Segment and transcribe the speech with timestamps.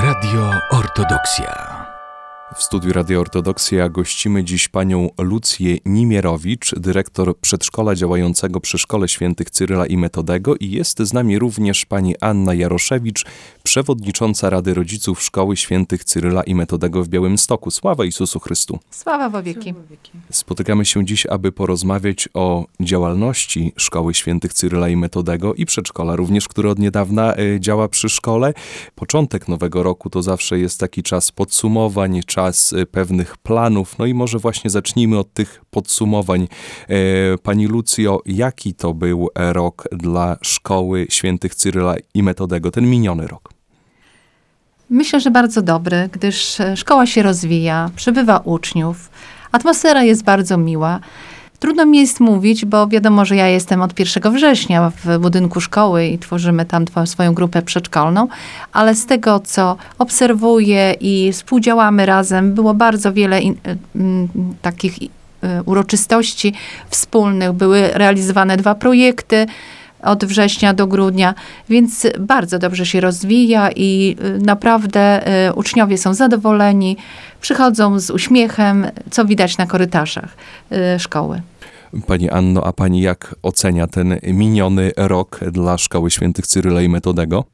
[0.00, 1.79] Radio Ortodoksja.
[2.56, 9.50] W studiu Radio Ortodoksja gościmy dziś panią Lucję Nimierowicz, dyrektor przedszkola działającego przy Szkole Świętych
[9.50, 13.24] Cyryla i Metodego i jest z nami również pani Anna Jaroszewicz,
[13.62, 17.70] przewodnicząca Rady Rodziców Szkoły Świętych Cyryla i Metodego w Białymstoku.
[17.70, 18.78] Sława Jezusu Chrystu.
[18.90, 19.74] Sława w wieki.
[20.30, 26.48] Spotykamy się dziś, aby porozmawiać o działalności Szkoły Świętych Cyryla i Metodego i przedszkola również,
[26.48, 28.54] które od niedawna e, działa przy szkole.
[28.94, 33.98] Początek nowego roku to zawsze jest taki czas podsumowań, czas e, pewnych planów.
[33.98, 36.48] No i może właśnie zacznijmy od tych podsumowań.
[36.88, 36.96] E,
[37.42, 43.50] Pani Lucjo, jaki to był rok dla Szkoły Świętych Cyryla i Metodego, ten miniony rok?
[44.90, 49.10] Myślę, że bardzo dobry, gdyż e, szkoła się rozwija, przybywa uczniów,
[49.52, 51.00] atmosfera jest bardzo miła.
[51.60, 56.06] Trudno mi jest mówić, bo wiadomo, że ja jestem od 1 września w budynku szkoły
[56.06, 58.28] i tworzymy tam swoją grupę przedszkolną,
[58.72, 63.40] ale z tego, co obserwuję i współdziałamy razem, było bardzo wiele
[63.96, 64.28] mm,
[64.62, 65.08] takich y,
[65.64, 66.54] uroczystości
[66.90, 67.52] wspólnych.
[67.52, 69.46] Były realizowane dwa projekty
[70.02, 71.34] od września do grudnia,
[71.68, 76.96] więc bardzo dobrze się rozwija i y, naprawdę y, uczniowie są zadowoleni,
[77.40, 80.36] przychodzą z uśmiechem, co widać na korytarzach
[80.72, 81.42] y, szkoły.
[82.06, 87.44] Pani Anno, a pani jak ocenia ten miniony rok dla Szkoły Świętych Cyryla i Metodego?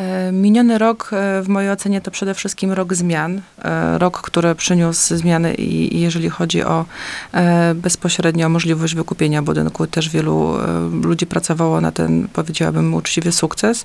[0.00, 3.40] E, Miniony rok e, w mojej ocenie to przede wszystkim rok zmian.
[3.62, 6.84] E, Rok, który przyniósł zmiany i jeżeli chodzi o
[7.74, 10.54] bezpośrednio możliwość wykupienia budynku, też wielu
[11.02, 13.84] ludzi pracowało na ten, powiedziałabym, uczciwy sukces.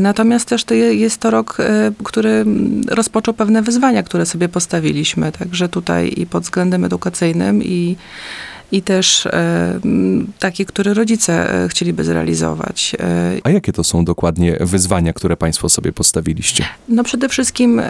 [0.00, 1.56] Natomiast też to je- jest to rok,
[2.04, 2.44] który
[2.88, 7.96] rozpoczął pewne wyzwania, które sobie postawiliśmy, także tutaj i pod względem edukacyjnym i
[8.74, 9.80] i też e,
[10.38, 12.96] takie, które rodzice e, chcieliby zrealizować.
[13.00, 16.64] E, A jakie to są dokładnie wyzwania, które Państwo sobie postawiliście?
[16.88, 17.82] No przede wszystkim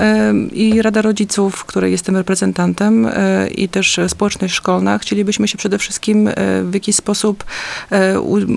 [0.52, 3.08] i Rada Rodziców, której jestem reprezentantem
[3.54, 6.30] i też społeczność szkolna, chcielibyśmy się przede wszystkim
[6.64, 7.44] w jakiś sposób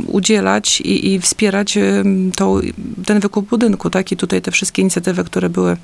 [0.08, 1.78] udzielać i, i wspierać
[2.36, 2.60] tą,
[3.06, 4.12] ten wykup budynku, tak?
[4.12, 5.78] I tutaj te wszystkie inicjatywy, które były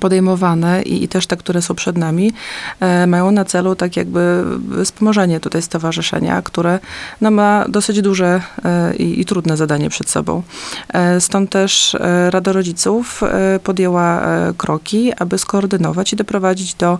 [0.00, 2.32] podejmowane i, i też te, które są przed nami,
[2.80, 4.44] e, mają na celu tak jakby
[4.84, 6.78] wspomożenie tutaj stowarzyszenia, które
[7.20, 10.42] no, ma dosyć duże e, i, i trudne zadanie przed sobą.
[10.88, 16.98] E, Stąd też e, Rada Rodziców e, podjęła e, kroki, aby skoordynować i doprowadzić do,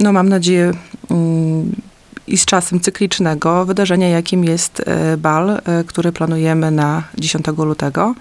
[0.00, 0.72] no mam nadzieję,
[1.10, 1.72] mm,
[2.30, 8.14] i z czasem cyklicznego wydarzenia, jakim jest e, bal, e, który planujemy na 10 lutego.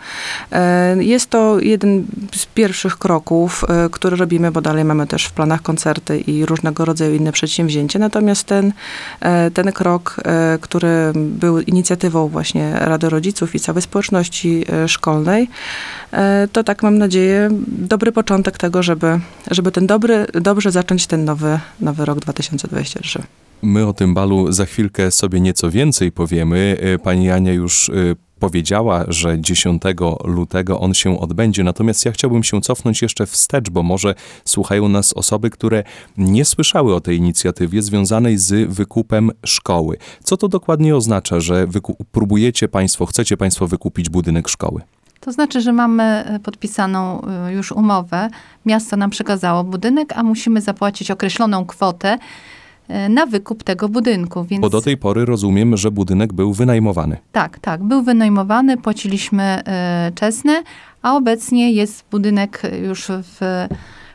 [0.52, 2.06] E, Jest to jeden
[2.36, 7.16] z pierwszych kroków, który robimy, bo dalej mamy też w planach koncerty i różnego rodzaju
[7.16, 8.00] inne przedsięwzięcia.
[8.00, 8.74] Natomiast ten,
[9.54, 10.16] ten krok,
[10.62, 15.50] który był inicjatywą właśnie Rady Rodziców i całej społeczności szkolnej,
[16.52, 19.20] to tak mam nadzieję dobry początek tego, żeby,
[19.52, 23.24] żeby ten dobry, dobrze zacząć ten nowy, nowy rok 2023.
[23.62, 26.78] My o tym balu za chwilkę sobie nieco więcej powiemy.
[26.82, 27.94] E, Pani Ania już e,
[28.40, 29.82] powiedziała, że 10
[30.24, 34.16] lutego on się odbędzie, natomiast ja chciałbym się cofnąć jeszcze wstecz, bo może
[34.46, 35.84] słuchają nas osoby, które
[36.18, 39.98] nie słyszały o tej inicjatywie związanej z wykupem szkoły.
[40.24, 41.68] Co to dokładnie oznacza, że
[42.12, 44.82] próbujecie Państwo, chcecie Państwo wykupić budynek szkoły?
[45.20, 48.30] To znaczy, że mamy e, podpisaną już umowę.
[48.66, 52.18] Miasto nam przekazało budynek, a musimy zapłacić określoną kwotę
[53.10, 54.44] na wykup tego budynku.
[54.44, 57.18] Więc Bo do tej pory rozumiem, że budynek był wynajmowany.
[57.32, 60.64] tak, tak, był wynajmowany, płaciliśmy e, czesne,
[61.02, 63.68] a obecnie jest budynek już w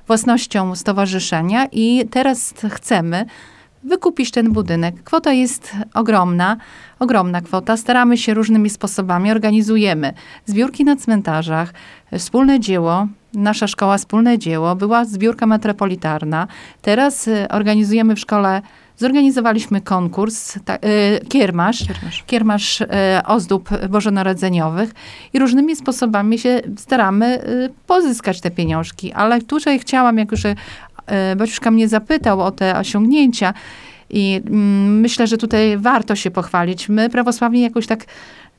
[0.06, 3.26] własnością stowarzyszenia i teraz chcemy
[3.84, 5.02] wykupić ten budynek.
[5.04, 6.56] Kwota jest ogromna,
[6.98, 7.76] ogromna kwota.
[7.76, 10.12] Staramy się różnymi sposobami, organizujemy
[10.46, 11.72] zbiórki na cmentarzach,
[12.10, 16.46] e, wspólne dzieło, nasza szkoła Wspólne Dzieło, była zbiórka metropolitarna.
[16.82, 18.62] Teraz e, organizujemy w szkole,
[18.96, 20.78] zorganizowaliśmy konkurs, ta, e,
[21.20, 22.24] kiermasz, Kiermasz.
[22.26, 24.90] kiermasz e, ozdób bożonarodzeniowych
[25.32, 27.38] i różnymi sposobami się staramy
[27.86, 29.12] pozyskać te pieniążki.
[29.12, 30.42] Ale tutaj chciałam, jak już
[31.36, 33.54] Baciuszka mnie zapytał o te osiągnięcia
[34.14, 36.88] i mm, myślę, że tutaj warto się pochwalić.
[36.88, 38.04] My prawosławni jakoś tak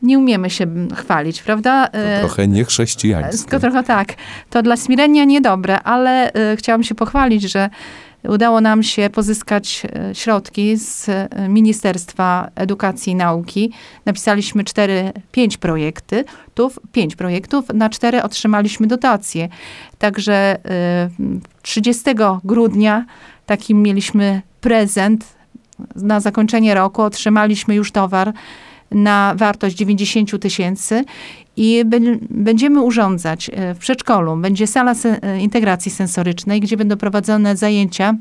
[0.02, 1.88] nie umiemy się mm, chwalić, prawda?
[1.88, 3.38] To E, trochę niechrześcijańskie.
[3.38, 4.13] tylko trochę tak.
[4.50, 7.69] To dla smирenia niedobre, ale y, chciałam się pochwalić, że
[8.30, 13.72] udało nam się pozyskać e, środki z e, Ministerstwa Edukacji i Nauki.
[14.06, 19.50] Napisaliśmy cztery, pięć projektów, pięć projektów, na cztery otrzymaliśmy dotacje.
[19.98, 20.34] Także
[20.66, 21.10] e,
[21.62, 22.04] 30
[22.44, 23.06] grudnia
[23.46, 25.34] taki mieliśmy prezent
[25.95, 27.01] na zakończenie roku.
[27.01, 28.33] Otrzymaliśmy już towar
[28.92, 31.04] na wartość 90 tysięcy
[31.57, 37.57] i bę- będziemy urządzać e, w przedszkolu, będzie sala e, integracji sensorycznej, gdzie będą prowadzone
[37.57, 38.16] zajęcia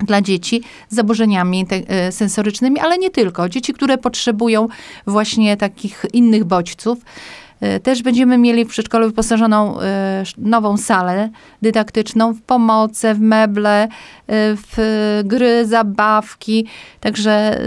[0.00, 3.48] dla dzieci z zaburzeniami e, sensorycznymi, ale nie tylko.
[3.48, 4.68] Dzieci, które potrzebują
[5.06, 6.98] właśnie takich innych bodźców.
[7.60, 11.30] E, Też będziemy mieli w przedszkolu wyposażoną e, nową salę
[11.62, 13.88] dydaktyczną w pomoce, w meble, e,
[14.56, 14.76] w
[15.24, 16.66] gry, zabawki.
[17.00, 17.60] Także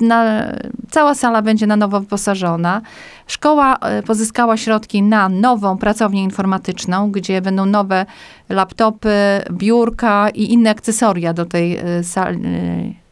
[0.00, 0.46] na,
[0.90, 2.80] cała sala będzie na nowo wyposażona.
[3.26, 3.76] Szkoła
[4.06, 8.06] pozyskała środki na nową pracownię informatyczną, gdzie będą nowe
[8.48, 9.10] laptopy,
[9.50, 12.40] biurka i inne akcesoria do tej sali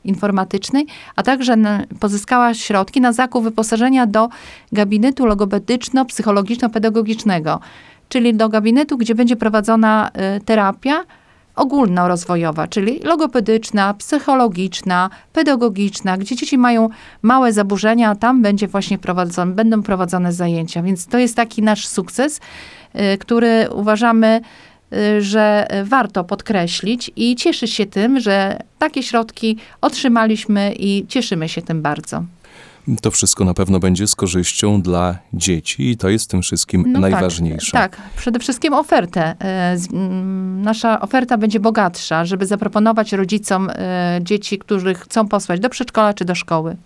[0.04, 0.86] informatycznej,
[1.16, 1.56] a także
[2.00, 4.28] pozyskała środki na zakup wyposażenia do
[4.72, 7.58] gabinetu logopedyczno-psychologiczno-pedagogicznego,
[8.08, 11.04] czyli do gabinetu, gdzie będzie prowadzona e, terapia
[11.58, 16.88] ogólnorozwojowa, czyli logopedyczna, psychologiczna, pedagogiczna, gdzie dzieci mają
[17.22, 20.82] małe zaburzenia, tam będzie właśnie prowadzone, będą prowadzone zajęcia.
[20.82, 22.40] Więc to jest taki nasz sukces,
[22.94, 24.42] y, który uważamy, y,
[25.20, 31.82] że warto podkreślić i cieszyć się tym, że takie środki otrzymaliśmy i cieszymy się tym
[31.82, 32.24] bardzo.
[33.02, 37.00] To wszystko na pewno będzie z korzyścią dla dzieci i to jest tym wszystkim No
[37.00, 37.72] najważniejsze.
[37.72, 39.34] Tak, tak, przede wszystkim ofertę.
[39.76, 45.68] Z- mm, Nasza oferta będzie bogatsza, żeby zaproponować rodzicom e, dzieci, którzy chcą posłać do
[45.70, 46.76] przedszkola czy do szkoły.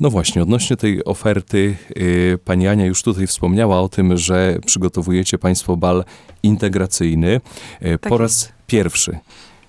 [0.00, 5.38] No właśnie, odnośnie tej oferty, y, pani Ania już tutaj wspomniała o tym, że przygotowujecie
[5.38, 6.04] państwo bal
[6.42, 7.40] integracyjny
[7.82, 9.18] y, Tak po raz pierwszy.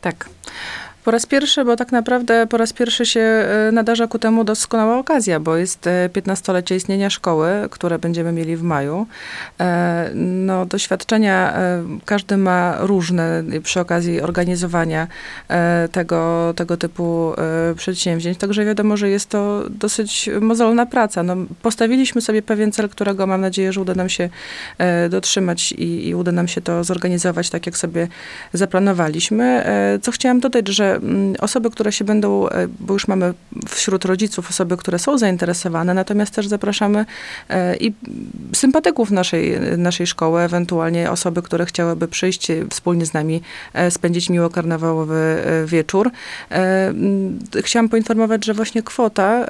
[0.01, 0.29] Tak.
[1.03, 4.97] Po raz pierwszy, bo tak naprawdę po raz pierwszy się e, nadarza ku temu doskonała
[4.97, 9.07] okazja, bo jest e, 15-lecie istnienia szkoły, które będziemy mieli w maju.
[9.59, 15.07] E, No, doświadczenia e, każdy ma różne przy okazji organizowania
[15.49, 17.33] e, tego, tego typu
[17.71, 21.23] e, przedsięwzięć, także wiadomo, że jest to dosyć mozolna praca.
[21.23, 24.29] No, postawiliśmy sobie pewien cel, którego mam nadzieję, że uda nam się
[24.77, 28.07] e, dotrzymać i, i uda nam się to zorganizować tak, jak sobie
[28.53, 29.43] zaplanowaliśmy.
[29.65, 33.33] E, Co chciałam dodać, że mm, osoby, które się będą, e, bo już mamy
[33.67, 37.05] wśród rodziców osoby, które są zainteresowane, natomiast też zapraszamy
[37.49, 37.93] e, i
[38.53, 43.41] sympatyków naszej, naszej szkoły, ewentualnie osoby, które chciałyby przyjść e, wspólnie z nami
[43.89, 46.11] spędzić miło karnawałowy wieczór.
[47.61, 49.45] Chciałam poinformować, że właśnie kwota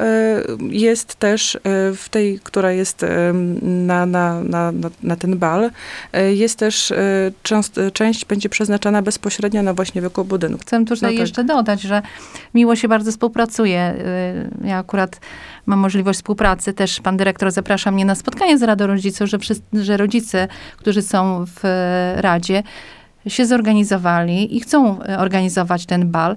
[0.70, 1.58] jest też
[1.96, 3.06] w tej, która jest
[3.62, 4.72] na, na, na,
[5.04, 5.72] na- ten bal,
[6.34, 6.94] jest też
[7.44, 10.60] częst, część będzie przeznaczana bezpośrednio na właśnie wykup budynku.
[10.62, 11.22] Chcę tutaj No.
[11.30, 12.02] Jeszcze dodać, że
[12.54, 13.94] miło się bardzo współpracuje.
[14.64, 15.20] Y, Ja akurat
[15.66, 16.74] mam możliwość współpracy.
[16.74, 20.48] Też pan dyrektor zaprasza mnie na spotkanie z Radą Rodziców, że, wszyscy, że rodzice,
[20.78, 21.64] którzy są w
[22.16, 22.64] Radzie,
[23.28, 26.36] się zorganizowali i chcą e, organizować ten bal.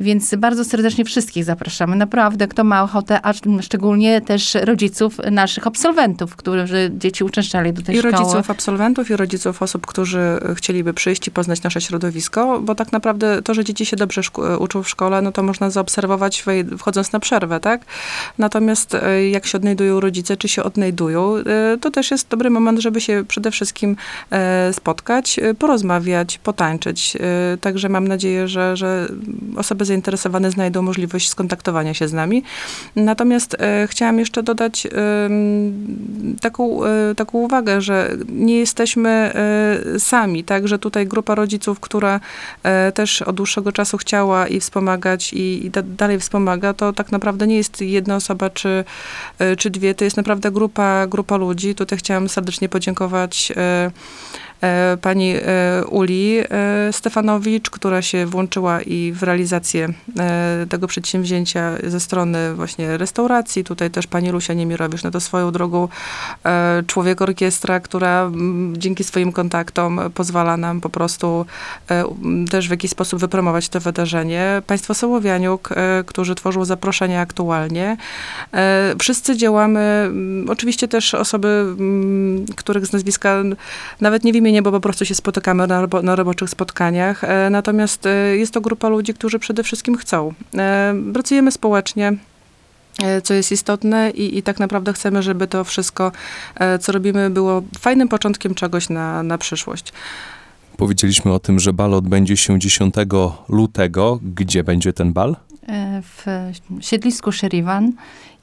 [0.00, 1.96] Więc bardzo serdecznie wszystkich zapraszamy.
[1.96, 7.94] Naprawdę, kto ma ochotę, a szczególnie też rodziców naszych absolwentów, którzy dzieci uczęszczali do tej
[7.94, 8.12] I szkoły.
[8.12, 13.42] rodziców absolwentów, i rodziców osób, którzy chcieliby przyjść i poznać nasze środowisko, bo tak naprawdę
[13.42, 16.44] to, że dzieci się dobrze e, uczą w szkole, no to można zaobserwować
[16.78, 17.80] wchodząc na przerwę, tak?
[18.38, 21.42] Natomiast e, jak się odnajdują rodzice, czy się odnajdują, e,
[21.80, 23.96] to też jest dobry moment, żeby się przede wszystkim
[24.72, 27.16] spotkać, porozmawiać, potańczyć.
[27.60, 29.08] Także mam nadzieję, że, że
[29.56, 32.42] osoby zainteresowane znajdą możliwość skontaktowania się z nami.
[32.96, 34.86] Natomiast e, chciałam jeszcze dodać
[36.40, 42.20] taką, e, taką uwagę, że nie jesteśmy e, sami, tak, że tutaj grupa rodziców, która
[42.94, 47.46] też od dłuższego czasu chciała i wspomagać i, i da, dalej wspomaga, to tak naprawdę
[47.46, 48.84] nie jest jedna osoba czy,
[49.58, 51.74] czy dwie, to jest naprawdę grupa, grupa ludzi.
[51.74, 53.52] Tutaj chciałam serdecznie podziękować
[55.02, 59.88] pani e, Uli e, Stefanowicz, która się włączyła i w realizację
[60.18, 63.64] e, tego przedsięwzięcia ze strony właśnie restauracji.
[63.64, 65.88] Tutaj też pani Lusia Niemirowicz, no to swoją drogą
[66.44, 68.30] e, człowiek orkiestra, która
[68.72, 71.46] dzięki swoim kontaktom pozwala nam po prostu
[71.90, 72.04] e,
[72.50, 74.62] też w jakiś sposób wypromować to wydarzenie.
[74.66, 77.96] Państwo Sołowianiuk, e, którzy tworzą zaproszenia aktualnie.
[78.54, 80.10] E, Wszyscy działamy,
[80.48, 81.76] oczywiście też osoby,
[82.56, 83.42] których z nazwiska
[84.00, 87.24] nawet nie wymienię, bo po prostu się spotykamy na, robo, na roboczych spotkaniach.
[87.24, 90.32] E, Natomiast e, jest to grupa ludzi, którzy przede wszystkim chcą.
[90.58, 92.12] E, Pracujemy społecznie.
[93.22, 96.12] Co jest istotne, i, i tak naprawdę chcemy, żeby to wszystko,
[96.80, 99.92] co robimy, było fajnym początkiem czegoś na, na przyszłość.
[100.76, 102.94] Powiedzieliśmy o tym, że bal odbędzie się 10
[103.48, 104.18] lutego.
[104.34, 105.36] Gdzie będzie ten bal?
[106.02, 106.26] w
[106.80, 107.92] siedlisku Sherivan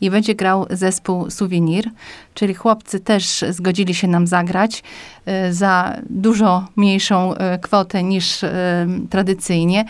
[0.02, 1.90] i będzie grał zespół Souvenir,
[2.34, 4.84] czyli chłopcy też zgodzili się nam zagrać
[5.26, 9.86] e, za dużo mniejszą e, kwotę niż e, tradycyjnie.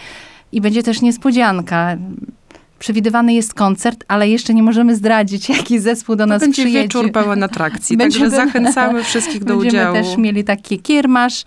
[0.51, 1.97] I będzie też niespodzianka.
[2.79, 6.81] przewidywany jest koncert, ale jeszcze nie możemy zdradzić, jaki zespół do To nas będzie przyjedzie.
[6.83, 9.95] wieczór pełen atrakcji, Będziemy- także zachęcamy wszystkich do Będziemy udziału.
[10.07, 11.43] też mieli taki kiermasz,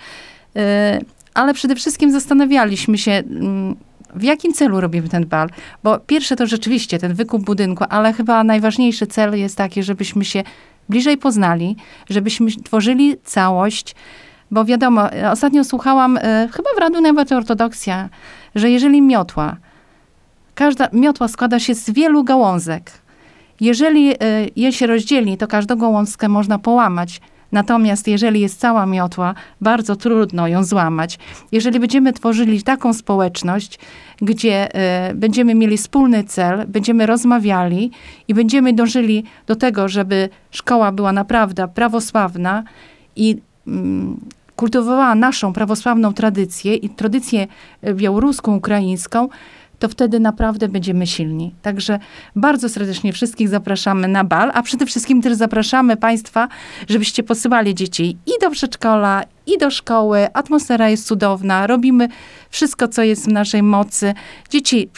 [1.35, 3.77] ale przede wszystkim zastanawialiśmy się, mm,
[4.15, 5.49] w jakim celu robimy ten bal.
[5.83, 10.43] Bo pierwsze to rzeczywiście ten wykup budynku, ale chyba najważniejszy cel jest taki, żebyśmy się
[10.89, 11.77] bliżej poznali,
[12.11, 13.95] żebyśmy tworzyli całość.
[14.51, 16.21] Bo wiadomo, y, ostatnio słuchałam, y,
[16.53, 18.09] chyba w Radu nawet Ortodoksja,
[18.55, 19.57] że jeżeli miotła,
[20.55, 22.91] każda miotła składa się z wielu gałązek.
[23.61, 24.17] Jeżeli y,
[24.57, 27.21] je się rozdzieli, to każdą gałązkę można połamać.
[27.53, 31.19] Natomiast jeżeli jest cała miotła, bardzo trudno ją złamać.
[31.53, 33.79] Jeżeli będziemy tworzyli taką społeczność,
[34.23, 34.69] gdzie
[35.11, 37.91] y, będziemy mieli wspólny cel, będziemy rozmawiali
[38.29, 42.65] i będziemy dążyli do tego, żeby szkoła była naprawdę prawosławna
[43.17, 43.37] i
[43.67, 44.21] mm,
[44.57, 47.47] kultywowała naszą prawosławną tradycję i tradycję
[47.89, 49.29] y, białoruską, ukraińską,
[49.79, 51.55] to wtedy naprawdę będziemy silni.
[51.63, 51.99] Także
[52.37, 56.49] bardzo serdecznie wszystkich zapraszamy na bal, a przede wszystkim też zapraszamy Państwa,
[56.89, 60.27] żebyście posyłali dzieci i do przedszkola, i do szkoły.
[60.33, 62.09] Atmosfera jest cudowna, robimy
[62.51, 64.15] wszystko, co jest w naszej mocy.
[64.51, 64.91] Dzieci,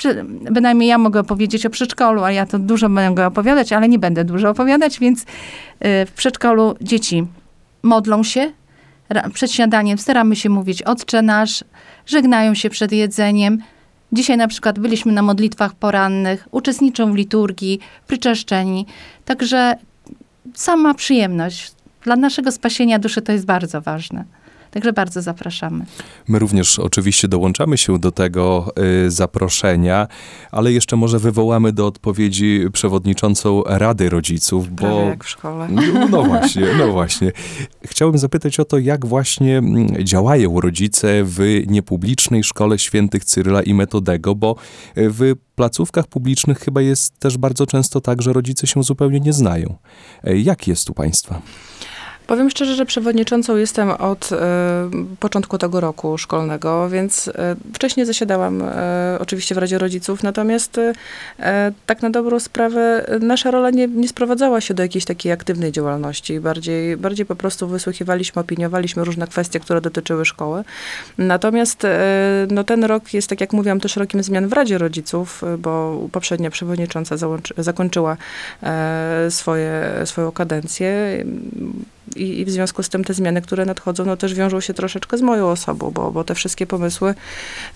[0.50, 4.24] bynajmniej ja mogę opowiedzieć o przedszkolu, a ja to dużo mogę opowiadać, ale nie będę
[4.24, 5.26] dużo opowiadać, więc y,
[6.06, 7.26] w przedszkolu dzieci
[7.82, 8.52] modlą się,
[9.34, 11.64] przed śniadaniem staramy się mówić Otcze Nasz,
[12.06, 13.58] żegnają się przed jedzeniem.
[14.12, 18.86] Dzisiaj na przykład byliśmy na modlitwach porannych, uczestniczą w liturgii, pryczeszczeni.
[19.24, 19.74] Także
[20.54, 24.24] sama przyjemność dla naszego spasienia duszy to jest bardzo ważne.
[24.70, 25.84] Także bardzo zapraszamy.
[26.28, 28.72] My również oczywiście dołączamy się do tego
[29.06, 30.08] y, zaproszenia,
[30.50, 35.68] ale jeszcze może wywołamy do odpowiedzi przewodniczącą Rady Rodziców, Prawie bo jak w szkole.
[35.70, 37.32] No, no właśnie, no właśnie.
[37.84, 43.74] Chciałbym zapytać o to, jak właśnie mm, działają rodzice w niepublicznej szkole świętych Cyryla i
[43.74, 44.56] Metodego, bo
[44.98, 49.32] y, w placówkach publicznych chyba jest też bardzo często tak, że rodzice się zupełnie nie
[49.32, 49.76] znają.
[50.24, 51.42] E, Jak jest u Państwa?
[52.30, 54.36] Powiem szczerze, że przewodniczącą jestem od e,
[55.20, 60.92] początku tego roku szkolnego, więc e, wcześniej zasiadałam e, oczywiście w Radzie Rodziców, natomiast e,
[61.86, 66.40] tak na dobrą sprawę nasza rola nie, nie sprowadzała się do jakiejś takiej aktywnej działalności.
[66.40, 70.64] Bardziej, bardziej po prostu wysłuchiwaliśmy, opiniowaliśmy różne kwestie, które dotyczyły szkoły.
[71.18, 75.44] Natomiast e, no, ten rok jest, tak jak mówiłam, też rokiem zmian w Radzie Rodziców,
[75.44, 77.16] e, bo poprzednia przewodnicząca
[77.58, 78.16] zakończyła
[78.62, 81.24] e, swoje, swoją kadencję.
[82.16, 85.18] I, I w związku z tym te zmiany, które nadchodzą, no też wiążą się troszeczkę
[85.18, 87.14] z moją osobą, bo, bo te wszystkie pomysły,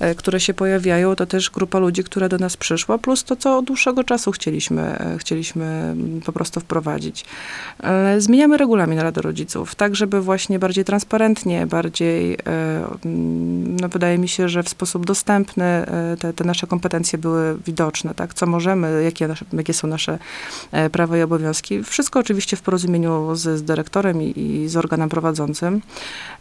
[0.01, 3.59] e, które się pojawiają, to też grupa ludzi, która do nas przyszła, plus to, co
[3.59, 7.25] od dłuższego czasu chcieliśmy, e, chcieliśmy po prostu wprowadzić.
[8.19, 12.85] Zmieniamy regulamin Rady Rodziców, tak żeby właśnie bardziej transparentnie, bardziej, e,
[13.81, 15.87] no wydaje mi się, że w sposób dostępny
[16.21, 20.19] te, te nasze kompetencje były widoczne, tak, co możemy, jakie, nasze, jakie są nasze
[20.93, 21.85] prawa i obowiązki.
[21.85, 25.81] Wszystko oczywiście w porozumieniu z, z dyrektorem i, i z organem prowadzącym.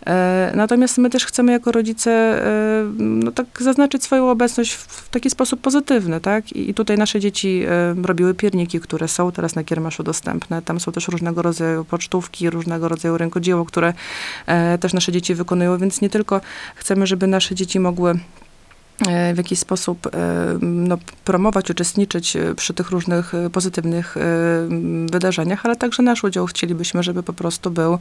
[0.07, 5.29] E, Natomiast my też chcemy jako rodzice e, no tak zaznaczyć swoją obecność w, taki
[5.29, 6.51] sposób pozytywny, tak?
[6.51, 10.61] I, I tutaj nasze dzieci e, robiły pierniki, które są teraz na kiermaszu dostępne.
[10.61, 13.93] Tam są też różnego rodzaju pocztówki, różnego rodzaju rękodzieło, które
[14.79, 16.41] też nasze dzieci wykonują, więc nie tylko
[16.75, 18.19] chcemy, żeby nasze dzieci mogły
[19.33, 20.09] w jakiś sposób e,
[20.61, 24.21] no, promować, uczestniczyć e, przy tych różnych e, pozytywnych e,
[25.11, 27.97] wydarzeniach, ale także nasz udział chcielibyśmy, żeby po prostu był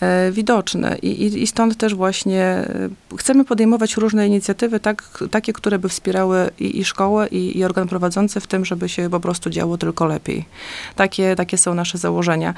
[0.00, 0.98] e, widoczny.
[1.02, 5.88] I, i, I stąd też właśnie e, chcemy podejmować różne inicjatywy, tak, takie, które by
[5.88, 9.78] wspierały i, i szkołę, i, i organ prowadzący w tym, żeby się po prostu działo
[9.78, 10.44] tylko lepiej.
[10.96, 12.54] Takie, takie są nasze założenia.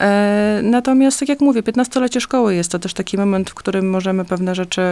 [0.00, 4.24] E, natomiast, tak jak mówię, 15-lecie szkoły jest to też taki moment, w którym możemy
[4.24, 4.82] pewne rzeczy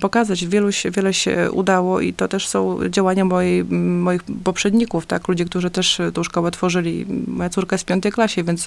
[0.00, 0.46] pokazać.
[0.46, 5.70] Wielu wiele się udało i to też są działania mojej, moich poprzedników, tak, ludzie, którzy
[5.70, 7.06] też tą szkołę tworzyli.
[7.26, 8.66] Moja córka jest w piątej klasie, więc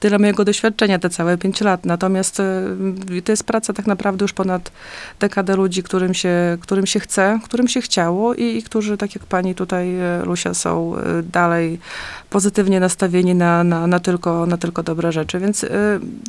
[0.00, 1.86] tyle mojego doświadczenia, te całe pięć lat.
[1.86, 2.62] Natomiast e,
[3.24, 4.72] to jest praca tak naprawdę już ponad
[5.20, 9.26] dekadę ludzi, którym się, którym się chce, którym się chciało i, i którzy, tak jak
[9.26, 11.78] pani tutaj, e, Lusia, są e, dalej
[12.30, 15.38] pozytywnie nastawieni na, na, na, tylko, na tylko dobre rzeczy.
[15.38, 15.68] Więc y,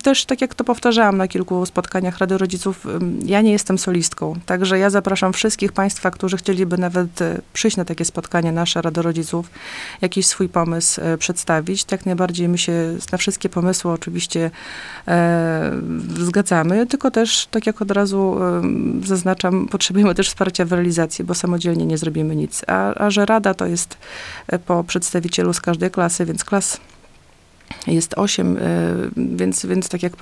[0.04, 2.90] też, tak jak to powtarzałam na kilku spotkaniach Rady Rodziców, y,
[3.26, 4.36] ja nie jestem solistką.
[4.46, 9.02] Także ja zapraszam wszystkich Państwa, którzy chcieliby nawet y, przyjść na takie spotkanie nasze Rady
[9.02, 9.50] Rodziców,
[10.02, 11.84] jakiś swój pomysł y, przedstawić.
[11.84, 12.74] Tak najbardziej my się
[13.12, 14.52] na wszystkie pomysły oczywiście
[15.08, 15.72] e,
[16.20, 18.38] zgadzamy, tylko też, tak jak od razu
[19.04, 22.62] y, zaznaczam, potrzebujemy też wsparcia w realizacji, bo samodzielnie nie zrobimy nic.
[22.68, 23.98] A, a że Rada to jest
[24.48, 26.80] e, po przedstawicielu z każdej klasy, więc klas
[27.88, 28.62] jest osiem, y,
[29.18, 30.14] więc, więc tak, jak,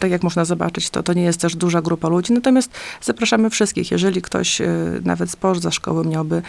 [0.00, 2.32] tak jak można zobaczyć, to, to nie jest też duża grupa ludzi.
[2.32, 2.70] Natomiast
[3.02, 3.90] zapraszamy wszystkich.
[3.90, 4.66] Jeżeli ktoś y,
[5.04, 6.42] nawet spoza szkoły miałby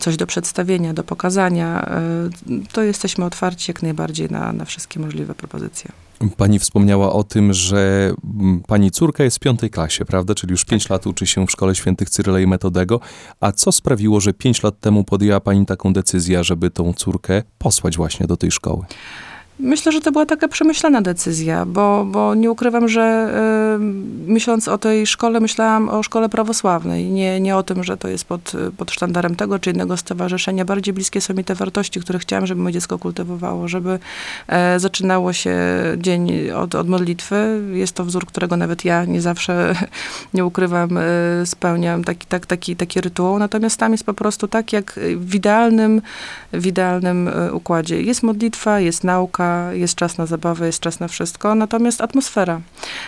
[0.00, 1.90] coś do przedstawienia, do pokazania,
[2.50, 5.92] y, to jesteśmy otwarci jak najbardziej na, na wszystkie możliwe propozycje.
[6.36, 8.12] Pani wspomniała o tym, że
[8.66, 10.34] pani córka jest w piątej klasie, prawda?
[10.34, 13.00] Czyli już pięć lat uczy się w szkole świętych Cyryla i Metodego.
[13.40, 17.96] A co sprawiło, że pięć lat temu podjęła pani taką decyzję, żeby tą córkę posłać
[17.96, 18.84] właśnie do tej szkoły?
[19.60, 23.32] Myślę, że to była taka przemyślana decyzja, bo, bo nie ukrywam, że
[23.76, 23.78] y,
[24.32, 27.10] myśląc o tej szkole, myślałam o szkole prawosławnej.
[27.10, 30.64] Nie, nie o tym, że to jest pod, pod sztandarem tego czy innego stowarzyszenia.
[30.64, 33.98] Bardziej bliskie są mi te wartości, które chciałam, żeby moje dziecko kultywowało, żeby
[34.48, 35.56] e, zaczynało się
[35.96, 37.60] dzień od, od modlitwy.
[37.72, 39.74] Jest to wzór, którego nawet ja nie zawsze,
[40.34, 41.02] nie ukrywam, e,
[41.46, 43.38] spełniam taki, tak, taki, taki rytuał.
[43.38, 46.02] Natomiast tam jest po prostu tak, jak w idealnym,
[46.52, 48.02] w idealnym e, układzie.
[48.02, 52.60] Jest modlitwa, jest nauka, jest czas na zabawę, jest czas na wszystko, natomiast atmosfera.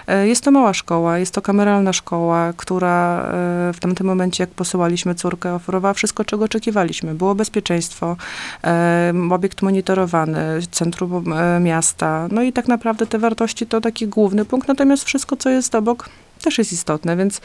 [0.06, 4.50] E, Jest to mała szkoła, jest to kameralna szkoła, która e, w tamtym momencie, jak
[4.50, 7.14] posyłaliśmy córkę, oferowała wszystko, czego oczekiwaliśmy.
[7.14, 8.16] Było bezpieczeństwo,
[8.64, 10.38] e, obiekt monitorowany,
[10.70, 11.24] centrum
[11.60, 15.74] miasta, no i tak naprawdę te wartości to taki główny punkt, natomiast wszystko, co jest
[15.74, 16.08] obok,
[16.42, 17.40] też jest istotne, więc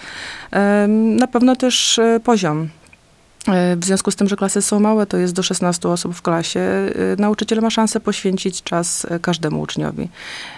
[1.17, 2.69] na pewno też poziom.
[3.47, 6.21] E, W związku z tym, że klasy są małe, to jest do 16 osób w
[6.21, 10.09] klasie, e, nauczyciel ma szansę poświęcić czas e, każdemu uczniowi.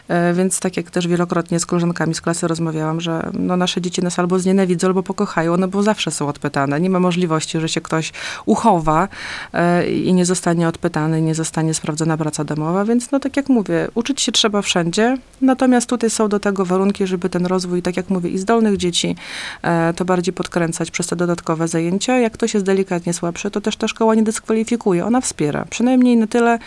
[0.08, 4.02] E, Więc tak jak też wielokrotnie z koleżankami z klasy rozmawiałam, że no nasze dzieci
[4.04, 6.82] nas albo znienawidzą, albo pokochają, no bo zawsze są odpytane.
[6.82, 8.12] Nie ma możliwości, że się ktoś
[8.46, 9.08] uchowa
[9.54, 13.88] e, i nie zostanie odpytany, nie zostanie sprawdzona praca domowa, więc no tak jak mówię,
[13.96, 18.10] uczyć się trzeba wszędzie, natomiast tutaj są do tego warunki, żeby ten rozwój, tak jak
[18.10, 19.16] mówię, i zdolnych dzieci
[19.62, 22.18] e, to bardziej podkręcać przez te dodatkowe zajęcia.
[22.18, 25.66] Jak ktoś jest delikatnie słabszy, to też ta szkoła nie dyskwalifikuje, ona wspiera.
[25.70, 26.60] Przynajmniej na tyle,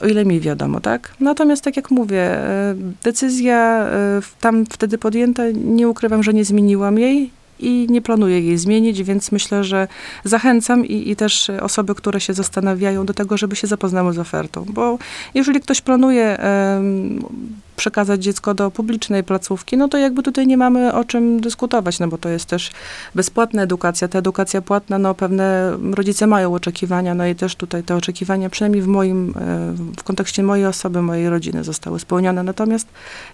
[0.00, 1.14] o ile mi wiadomo, tak?
[1.20, 6.98] Natomiast tak jak mówię, e, decyzja e, tam wtedy podjęta, nie ukrywam, że nie zmieniłam
[6.98, 7.30] jej
[7.60, 9.88] i nie planuję jej zmienić, więc myślę, że
[10.24, 14.64] zachęcam i, i też osoby, które się zastanawiają do tego, żeby się zapoznały z ofertą,
[14.68, 14.98] bo
[15.34, 17.24] jeżeli ktoś planuje em,
[17.78, 22.08] przekazać dziecko do publicznej placówki, no to jakby tutaj nie mamy o czym dyskutować, no
[22.08, 22.70] bo to jest też
[23.14, 24.08] bezpłatna edukacja.
[24.08, 28.82] Ta edukacja płatna, no pewne rodzice mają oczekiwania, no i też tutaj te oczekiwania, przynajmniej
[28.82, 29.32] w moim, e,
[29.98, 32.42] w kontekście mojej osoby, mojej rodziny zostały spełnione.
[32.42, 32.88] Natomiast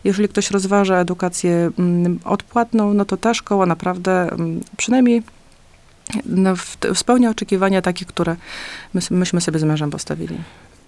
[0.04, 5.22] jeżeli ktoś rozważa edukację mm, odpłatną, no to ta szkoła naprawdę mm, przynajmniej
[6.26, 6.54] no,
[6.94, 8.36] spełnia oczekiwania takie, które
[8.94, 10.38] my, myśmy sobie z mężem postawili.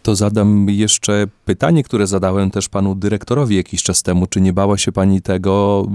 [0.07, 4.27] To zadam jeszcze pytanie, które zadałem też panu dyrektorowi jakiś czas temu.
[4.27, 5.87] Czy nie bała się pani tego,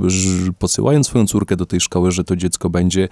[0.60, 3.08] posyłając swoją córkę do tej szkoły, że to dziecko będzie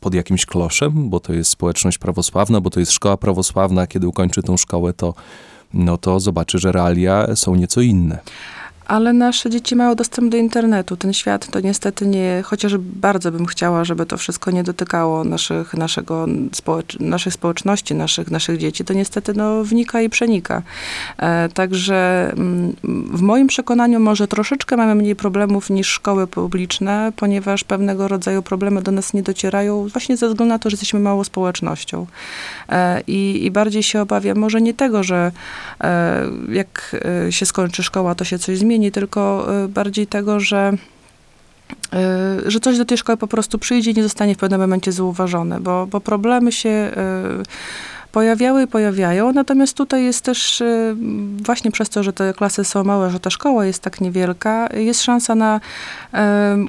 [0.00, 4.42] pod jakimś kloszem, bo to jest społeczność prawosławna, bo to jest szkoła prawosławna, kiedy ukończy
[4.42, 5.14] tą szkołę, to,
[5.74, 8.18] no to zobaczy, że realia są nieco inne.
[8.86, 10.96] Ale nasze dzieci mają dostęp do internetu.
[10.96, 15.74] Ten świat to niestety nie, chociaż bardzo bym chciała, żeby to wszystko nie dotykało naszych,
[15.74, 20.62] naszego społecz, naszych społeczności, naszych, naszych dzieci, to niestety no, wnika i przenika.
[21.18, 22.76] E, także mm,
[23.12, 28.82] w moim przekonaniu może troszeczkę mamy mniej problemów niż szkoły publiczne, ponieważ pewnego rodzaju problemy
[28.82, 32.06] do nas nie docierają właśnie ze względu na to, że jesteśmy małą społecznością.
[32.68, 35.32] E, I, I bardziej się obawiam może nie tego, że
[35.80, 36.22] e,
[36.52, 36.96] jak
[37.26, 40.72] e, się skończy szkoła, to się coś zmieni, tylko e, bardziej tego, że
[41.92, 44.92] e, że coś do tej szkoły po prostu przyjdzie i nie zostanie w pewnym momencie
[44.92, 46.92] zauważone, bo, bo problemy się e,
[48.16, 50.96] pojawiały i pojawiają, natomiast tutaj jest też e,
[51.44, 55.02] właśnie przez to, że te klasy są małe, że ta szkoła jest tak niewielka, jest
[55.02, 55.60] szansa na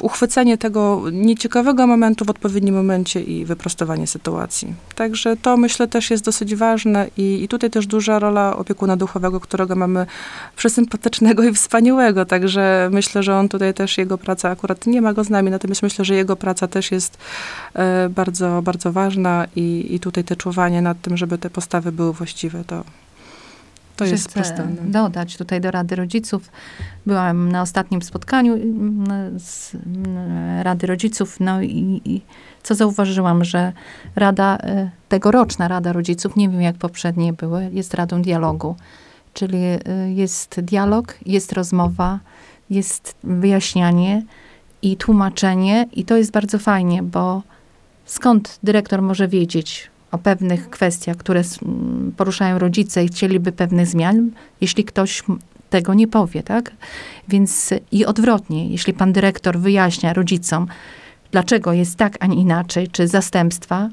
[0.01, 4.73] uchwycenie tego nieciekawego momentu w odpowiednim momencie i wyprostowanie sytuacji.
[4.95, 9.39] Także to myślę też jest dosyć ważne i, i tutaj też duża rola opiekuna duchowego,
[9.39, 10.05] którego mamy
[10.55, 15.23] przesympatycznego i wspaniałego, także myślę, że on tutaj też, jego praca, akurat nie ma go
[15.23, 17.17] z nami, natomiast myślę, że jego praca też jest
[17.73, 22.13] e, bardzo, bardzo ważna i, i tutaj te czuwanie nad tym, żeby te postawy były
[22.13, 22.83] właściwe, to,
[23.95, 24.81] to jest chcę bezcenne.
[24.81, 26.51] dodać tutaj do Rady Rodziców.
[27.05, 32.21] Byłam na ostatnim spotkaniu mm, z mm, Rady Rodziców, no i, i
[32.63, 33.73] co zauważyłam, że
[34.15, 38.75] Rada, e, tegoroczna Rada Rodziców, nie wiem jak poprzednie były, jest Radą Dialogu.
[39.33, 39.79] Czyli e,
[40.13, 42.19] jest dialog, jest rozmowa,
[42.69, 44.23] jest wyjaśnianie
[44.81, 47.43] i tłumaczenie i to jest bardzo fajnie, bo
[48.05, 51.41] skąd dyrektor może wiedzieć o pewnych kwestiach, które
[52.17, 55.23] poruszają rodzice i chcieliby pewnych zmian, jeśli ktoś
[55.69, 56.71] tego nie powie, tak?
[57.27, 60.67] Więc i odwrotnie, jeśli pan dyrektor wyjaśnia rodzicom,
[61.31, 63.89] dlaczego jest tak, a nie inaczej, czy zastępstwa,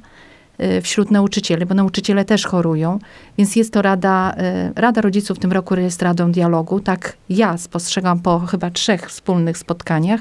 [0.60, 2.98] y, wśród nauczycieli, bo nauczyciele też chorują,
[3.38, 6.80] więc jest to Rada, y, Rada Rodziców w tym roku jest Radą Dialogu.
[6.80, 10.20] Tak ja spostrzegam po chyba trzech wspólnych spotkaniach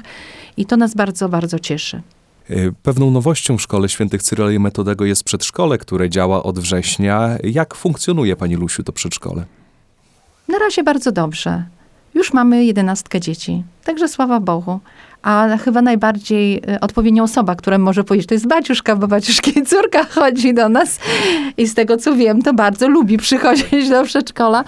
[0.56, 2.02] i to nas bardzo, bardzo cieszy.
[2.50, 7.30] Y, Pewną nowością w Szkole Świętych Cyryla i Metodego jest przedszkole, które działa od września.
[7.44, 9.44] Jak funkcjonuje, Pani Lusiu, to przedszkole?
[10.48, 11.64] Na razie bardzo dobrze.
[12.14, 14.80] Już mamy jedenastkę dzieci, także sława Bogu.
[15.22, 20.04] A chyba najbardziej y, odpowiednia osoba, która może powiedzieć, to jest Baciuszka, bo Baciuszki córka
[20.14, 20.98] chodzi do nas
[21.56, 24.64] i z tego co wiem, to bardzo lubi przychodzić do przedszkola.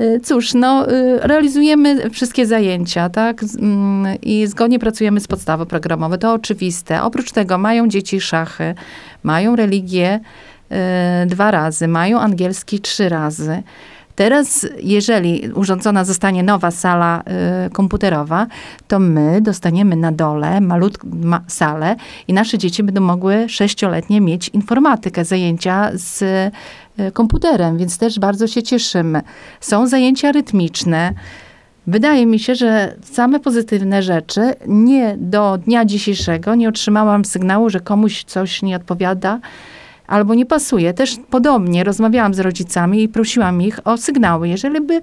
[0.00, 3.42] Y, Cóż, no, y, realizujemy wszystkie zajęcia, tak?
[3.42, 7.02] Mm, I zgodnie pracujemy z podstawy programowe, to oczywiste.
[7.02, 8.74] Oprócz tego mają dzieci szachy,
[9.22, 10.20] mają religię
[11.22, 13.62] y, dwa razy, mają angielski trzy razy.
[14.14, 17.22] Teraz, jeżeli urządzona zostanie nowa sala
[17.66, 18.46] y, komputerowa,
[18.88, 21.96] to my dostaniemy na dole malutką ma, salę
[22.28, 26.24] i nasze dzieci będą mogły sześcioletnie mieć informatykę, zajęcia z
[27.12, 29.22] komputerem, więc też bardzo się cieszymy.
[29.60, 31.12] Są zajęcia rytmiczne.
[31.86, 37.80] Wydaje mi się, że same pozytywne rzeczy, nie do dnia dzisiejszego nie otrzymałam sygnału, że
[37.80, 39.40] komuś coś nie odpowiada
[40.06, 40.94] albo nie pasuje.
[40.94, 44.48] Też podobnie rozmawiałam z rodzicami i prosiłam ich o sygnały.
[44.48, 45.00] Jeżeli by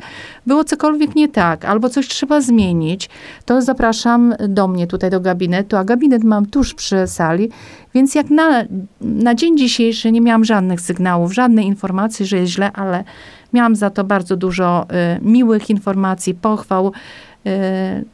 [0.47, 3.09] było cokolwiek nie tak, albo coś trzeba zmienić,
[3.45, 7.49] to zapraszam do mnie tutaj do gabinetu, a gabinet mam tuż przy sali,
[7.93, 8.63] więc jak na,
[9.01, 13.03] na dzień dzisiejszy nie miałam żadnych sygnałów, żadnej informacji, że jest źle, ale
[13.53, 14.85] miałam za to bardzo dużo
[15.17, 16.91] y, miłych informacji, pochwał.
[17.47, 18.05] Y,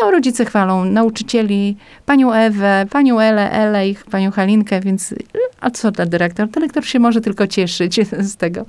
[0.00, 1.76] no, rodzice chwalą nauczycieli,
[2.06, 5.14] panią Ewę, panią Elę, Elę i panią Halinkę, więc
[5.60, 6.48] a co dla dyrektor?
[6.48, 8.00] Dyrektor się może tylko cieszyć
[8.30, 8.64] z tego,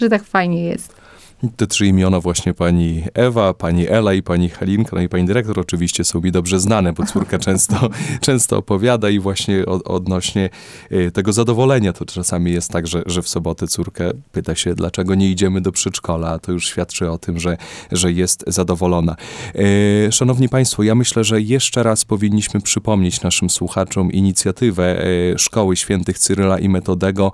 [0.00, 1.01] że tak fajnie jest.
[1.56, 5.60] Te trzy imiona właśnie pani Ewa, pani Ela i pani Halinka, no i pani dyrektor
[5.60, 10.50] oczywiście są mi dobrze znane, bo córka często, często opowiada i właśnie od, odnośnie
[10.92, 15.14] y, tego zadowolenia to czasami jest tak, że, że w sobotę córkę pyta się, dlaczego
[15.14, 17.56] nie idziemy do przedszkola, a to już świadczy o tym, że,
[17.92, 19.16] że jest zadowolona.
[20.06, 25.76] Y, Szanowni Państwo, ja myślę, że jeszcze raz powinniśmy przypomnieć naszym słuchaczom inicjatywę y, Szkoły
[25.76, 27.32] Świętych Cyryla i Metodego.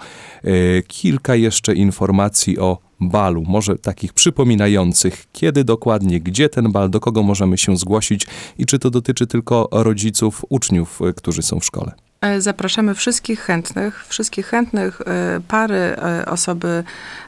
[0.87, 7.22] Kilka jeszcze informacji o balu, może takich przypominających, kiedy dokładnie, gdzie ten bal, do kogo
[7.22, 8.26] możemy się zgłosić
[8.58, 11.92] i czy to dotyczy tylko rodziców, uczniów, y, którzy są w szkole.
[12.20, 16.84] E, Zapraszamy wszystkich chętnych, wszystkich chętnych, e, pary, e, osoby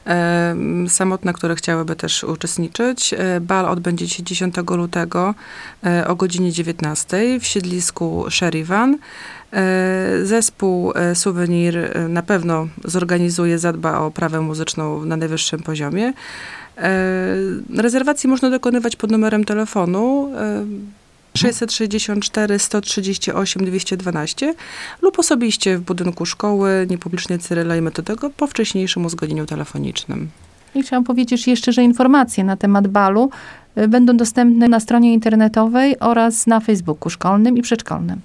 [0.07, 0.55] e,
[0.87, 3.13] samotne, które chciałyby też uczestniczyć.
[3.13, 5.35] E, Bal odbędzie się 10 lutego
[5.85, 8.97] e, o godzinie 19 w siedlisku Sherivan.
[9.53, 16.13] E, Zespół e, Souvenir e, na pewno zorganizuje, zadba o prawę muzyczną na najwyższym poziomie.
[17.77, 20.65] Rezerwacji można dokonywać pod numerem telefonu e,
[21.37, 24.53] 664 138 212
[25.01, 30.29] lub osobiście w budynku szkoły niepublicznej Cyryla i Metodego po wcześniejszym uzgodnieniu telefonicznym.
[30.75, 33.29] I chciałam powiedzieć jeszcze, że informacje na temat balu
[33.87, 38.21] będą dostępne na stronie internetowej oraz na Facebooku szkolnym i przedszkolnym.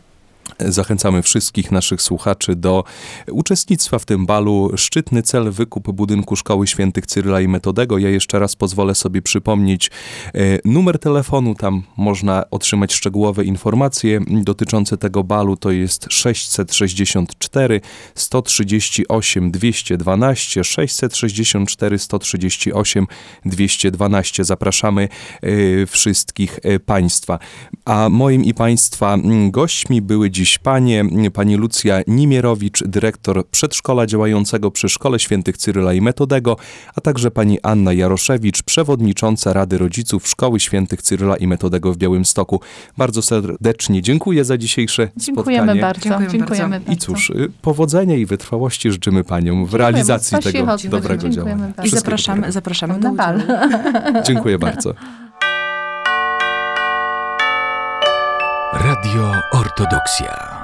[0.58, 2.84] Zachęcamy wszystkich naszych słuchaczy do
[3.30, 4.70] uczestnictwa w tym balu.
[4.76, 7.98] Szczytny cel wykup budynku Szkoły Świętych Cyryla i Metodego.
[7.98, 9.90] Ja jeszcze raz pozwolę sobie przypomnieć
[10.34, 11.54] e, numer telefonu.
[11.54, 15.56] Tam można otrzymać szczegółowe informacje dotyczące tego balu.
[15.56, 17.80] To jest 664
[18.14, 23.06] 138 212 664 138
[23.44, 24.44] 212.
[24.44, 25.08] Zapraszamy
[25.42, 27.38] e, wszystkich e, Państwa.
[27.84, 29.16] A moim i Państwa
[29.50, 36.00] gośćmi były dziś panie, pani Lucja Nimierowicz, dyrektor przedszkola działającego przy Szkole Świętych Cyryla i
[36.00, 36.56] Metodego,
[36.94, 42.60] a także pani Anna Jaroszewicz, przewodnicząca Rady Rodziców Szkoły Świętych Cyryla i Metodego w Białymstoku.
[42.96, 45.80] Bardzo serdecznie dziękuję za dzisiejsze Dziękujemy spotkanie.
[45.80, 46.00] bardzo.
[46.00, 46.92] Dziękujemy Dziękujemy bardzo.
[46.92, 51.28] I cóż, y, powodzenia i wytrwałości życzymy paniom w realizacji tego dziękujemy dobrego bardzo.
[51.28, 51.72] działania.
[51.84, 53.42] I zapraszamy, zapraszamy Na bal.
[54.28, 54.94] Dziękuję bardzo.
[58.86, 60.55] Radio Ortodoksja.